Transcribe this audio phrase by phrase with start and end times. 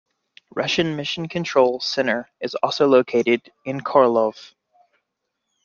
[0.55, 4.55] Russian Mission Control Center is also located in Korolyov.